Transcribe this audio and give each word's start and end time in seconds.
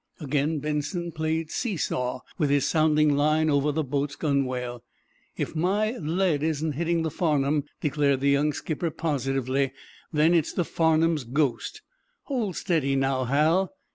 Again 0.19 0.57
Benson 0.57 1.11
played 1.11 1.51
see 1.51 1.77
saw 1.77 2.21
with 2.39 2.49
his 2.49 2.65
sounding 2.67 3.15
line 3.15 3.51
over 3.51 3.71
the 3.71 3.83
boat's 3.83 4.15
gunwale. 4.15 4.81
"If 5.37 5.55
my 5.55 5.91
lead 5.99 6.41
isn't 6.41 6.71
hitting 6.71 7.03
the 7.03 7.11
'Farnum,'" 7.11 7.65
declared 7.81 8.21
the 8.21 8.29
young 8.31 8.51
skipper, 8.51 8.89
positively, 8.89 9.73
"then 10.11 10.33
it's 10.33 10.53
the 10.53 10.65
'Farnum's' 10.65 11.23
ghost. 11.23 11.83
Hold 12.23 12.55
steady, 12.55 12.95
now, 12.95 13.25
Hal." 13.25 13.73